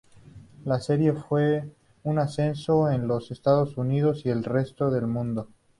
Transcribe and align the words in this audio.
La 0.65 0.79
serie 0.79 1.13
fue 1.13 1.63
un 2.01 2.19
suceso 2.27 2.89
en 2.89 3.07
los 3.07 3.29
Estados 3.29 3.77
Unidos 3.77 4.25
y 4.25 4.29
el 4.29 4.43
resto 4.43 4.89
del 4.89 5.05
mundo. 5.05 5.47